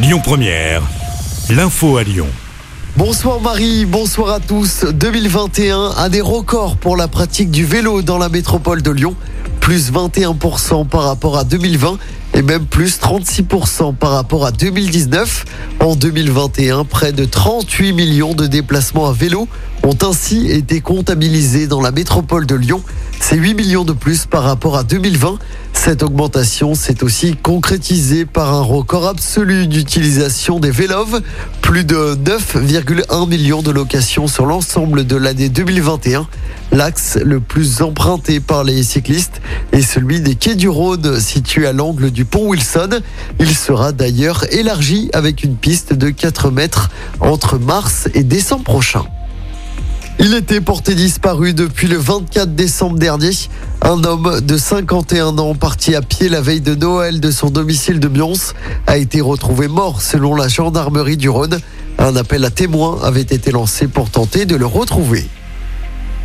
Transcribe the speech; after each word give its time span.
Lyon 0.00 0.20
Première, 0.22 0.80
l'info 1.50 1.96
à 1.96 2.04
Lyon. 2.04 2.28
Bonsoir 2.96 3.40
Marie, 3.40 3.84
bonsoir 3.84 4.32
à 4.32 4.38
tous. 4.38 4.84
2021 4.84 5.90
a 5.96 6.08
des 6.08 6.20
records 6.20 6.76
pour 6.76 6.96
la 6.96 7.08
pratique 7.08 7.50
du 7.50 7.64
vélo 7.64 8.00
dans 8.02 8.16
la 8.16 8.28
métropole 8.28 8.80
de 8.80 8.92
Lyon. 8.92 9.16
Plus 9.58 9.90
21% 9.90 10.86
par 10.86 11.02
rapport 11.02 11.36
à 11.36 11.42
2020 11.42 11.98
et 12.34 12.42
même 12.42 12.66
plus 12.66 13.00
36% 13.00 13.96
par 13.96 14.12
rapport 14.12 14.46
à 14.46 14.52
2019. 14.52 15.44
En 15.80 15.96
2021, 15.96 16.84
près 16.84 17.10
de 17.10 17.24
38 17.24 17.92
millions 17.92 18.34
de 18.34 18.46
déplacements 18.46 19.08
à 19.08 19.12
vélo 19.12 19.48
ont 19.82 19.98
ainsi 20.02 20.48
été 20.48 20.80
comptabilisés 20.80 21.66
dans 21.66 21.80
la 21.80 21.90
métropole 21.90 22.46
de 22.46 22.54
Lyon. 22.54 22.82
C'est 23.20 23.36
8 23.36 23.54
millions 23.54 23.84
de 23.84 23.92
plus 23.92 24.26
par 24.26 24.44
rapport 24.44 24.76
à 24.76 24.84
2020. 24.84 25.38
Cette 25.88 26.02
augmentation 26.02 26.74
s'est 26.74 27.02
aussi 27.02 27.34
concrétisée 27.34 28.26
par 28.26 28.52
un 28.52 28.60
record 28.60 29.06
absolu 29.06 29.66
d'utilisation 29.66 30.60
des 30.60 30.70
vélos. 30.70 31.22
Plus 31.62 31.84
de 31.84 32.14
9,1 32.14 33.26
millions 33.26 33.62
de 33.62 33.70
locations 33.70 34.26
sur 34.26 34.44
l'ensemble 34.44 35.06
de 35.06 35.16
l'année 35.16 35.48
2021. 35.48 36.28
L'axe 36.72 37.16
le 37.16 37.40
plus 37.40 37.80
emprunté 37.80 38.38
par 38.38 38.64
les 38.64 38.82
cyclistes 38.82 39.40
est 39.72 39.80
celui 39.80 40.20
des 40.20 40.34
quais 40.34 40.56
du 40.56 40.68
Rhône, 40.68 41.18
situé 41.20 41.66
à 41.66 41.72
l'angle 41.72 42.10
du 42.10 42.26
pont 42.26 42.48
Wilson. 42.48 43.00
Il 43.40 43.56
sera 43.56 43.92
d'ailleurs 43.92 44.44
élargi 44.52 45.08
avec 45.14 45.42
une 45.42 45.56
piste 45.56 45.94
de 45.94 46.10
4 46.10 46.50
mètres 46.50 46.90
entre 47.18 47.58
mars 47.58 48.10
et 48.12 48.24
décembre 48.24 48.64
prochain. 48.64 49.04
Il 50.20 50.34
était 50.34 50.60
porté 50.60 50.96
disparu 50.96 51.54
depuis 51.54 51.86
le 51.86 51.96
24 51.96 52.56
décembre 52.56 52.98
dernier. 52.98 53.30
Un 53.82 54.02
homme 54.02 54.40
de 54.40 54.56
51 54.56 55.38
ans 55.38 55.54
parti 55.54 55.94
à 55.94 56.02
pied 56.02 56.28
la 56.28 56.40
veille 56.40 56.60
de 56.60 56.74
Noël 56.74 57.20
de 57.20 57.30
son 57.30 57.50
domicile 57.50 58.00
de 58.00 58.08
Mions 58.08 58.32
a 58.88 58.96
été 58.98 59.20
retrouvé 59.20 59.68
mort 59.68 60.02
selon 60.02 60.34
la 60.34 60.48
gendarmerie 60.48 61.16
du 61.16 61.28
Rhône. 61.28 61.60
Un 61.98 62.16
appel 62.16 62.44
à 62.44 62.50
témoins 62.50 62.98
avait 63.04 63.20
été 63.20 63.52
lancé 63.52 63.86
pour 63.86 64.10
tenter 64.10 64.44
de 64.44 64.56
le 64.56 64.66
retrouver. 64.66 65.28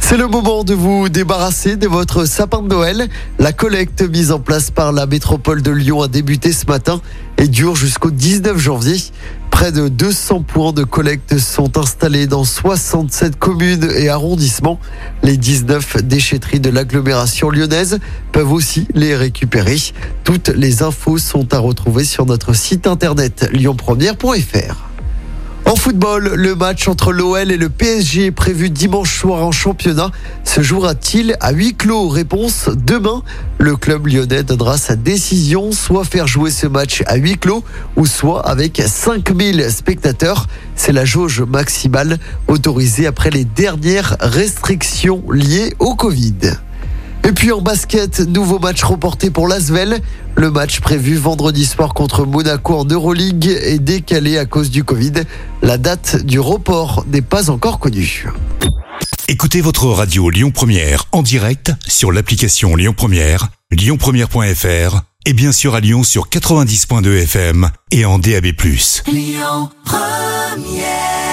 C'est 0.00 0.16
le 0.16 0.26
moment 0.26 0.64
de 0.64 0.74
vous 0.74 1.08
débarrasser 1.08 1.76
de 1.76 1.86
votre 1.86 2.26
sapin 2.26 2.62
de 2.62 2.68
Noël. 2.68 3.08
La 3.38 3.52
collecte 3.52 4.02
mise 4.02 4.32
en 4.32 4.38
place 4.38 4.70
par 4.70 4.92
la 4.92 5.06
métropole 5.06 5.60
de 5.62 5.70
Lyon 5.70 6.02
a 6.02 6.08
débuté 6.08 6.52
ce 6.52 6.66
matin 6.66 7.00
et 7.36 7.46
dure 7.46 7.74
jusqu'au 7.76 8.10
19 8.10 8.58
janvier. 8.58 8.96
Près 9.58 9.72
de 9.72 9.88
200 9.88 10.42
points 10.42 10.72
de 10.72 10.84
collecte 10.84 11.36
sont 11.38 11.78
installés 11.78 12.28
dans 12.28 12.44
67 12.44 13.40
communes 13.40 13.90
et 13.96 14.08
arrondissements. 14.08 14.78
Les 15.24 15.36
19 15.36 16.04
déchetteries 16.04 16.60
de 16.60 16.70
l'agglomération 16.70 17.50
lyonnaise 17.50 17.98
peuvent 18.30 18.52
aussi 18.52 18.86
les 18.94 19.16
récupérer. 19.16 19.76
Toutes 20.22 20.46
les 20.46 20.84
infos 20.84 21.18
sont 21.18 21.52
à 21.52 21.58
retrouver 21.58 22.04
sur 22.04 22.24
notre 22.24 22.52
site 22.52 22.86
internet 22.86 23.50
lyonpremière.fr. 23.52 24.87
En 25.68 25.76
football, 25.76 26.32
le 26.34 26.54
match 26.54 26.88
entre 26.88 27.12
l'OL 27.12 27.52
et 27.52 27.58
le 27.58 27.68
PSG 27.68 28.30
prévu 28.30 28.70
dimanche 28.70 29.18
soir 29.18 29.44
en 29.44 29.52
championnat 29.52 30.10
se 30.42 30.62
jouera-t-il 30.62 31.36
à 31.40 31.52
huis 31.52 31.74
clos? 31.74 32.08
Réponse 32.08 32.70
demain. 32.70 33.22
Le 33.58 33.76
club 33.76 34.06
lyonnais 34.06 34.44
donnera 34.44 34.78
sa 34.78 34.96
décision, 34.96 35.70
soit 35.72 36.04
faire 36.04 36.26
jouer 36.26 36.50
ce 36.50 36.66
match 36.66 37.02
à 37.06 37.16
huis 37.16 37.36
clos 37.36 37.62
ou 37.96 38.06
soit 38.06 38.48
avec 38.48 38.82
5000 38.82 39.70
spectateurs. 39.70 40.46
C'est 40.74 40.92
la 40.92 41.04
jauge 41.04 41.42
maximale 41.42 42.16
autorisée 42.46 43.06
après 43.06 43.28
les 43.28 43.44
dernières 43.44 44.16
restrictions 44.20 45.22
liées 45.30 45.74
au 45.80 45.94
Covid. 45.94 46.54
Et 47.28 47.32
puis 47.32 47.52
en 47.52 47.60
basket, 47.60 48.20
nouveau 48.20 48.58
match 48.58 48.82
reporté 48.82 49.28
pour 49.28 49.48
l'Asvel. 49.48 50.00
Le 50.34 50.50
match 50.50 50.80
prévu 50.80 51.16
vendredi 51.16 51.66
soir 51.66 51.92
contre 51.92 52.24
Monaco 52.24 52.74
en 52.74 52.86
Euroleague 52.86 53.48
est 53.48 53.80
décalé 53.80 54.38
à 54.38 54.46
cause 54.46 54.70
du 54.70 54.82
Covid. 54.82 55.12
La 55.60 55.76
date 55.76 56.24
du 56.24 56.40
report 56.40 57.04
n'est 57.12 57.20
pas 57.20 57.50
encore 57.50 57.80
connue. 57.80 58.26
Écoutez 59.28 59.60
votre 59.60 59.88
radio 59.88 60.30
Lyon 60.30 60.50
Première 60.52 61.04
en 61.12 61.20
direct 61.20 61.70
sur 61.86 62.12
l'application 62.12 62.74
Lyon 62.76 62.94
Première, 62.96 63.48
lyonpremière.fr 63.72 65.02
et 65.26 65.34
bien 65.34 65.52
sûr 65.52 65.74
à 65.74 65.80
Lyon 65.80 66.04
sur 66.04 66.30
90.2 66.30 67.24
FM 67.24 67.68
et 67.90 68.06
en 68.06 68.18
DAB+. 68.18 68.46
Lyon 69.06 69.68
Première 69.84 71.27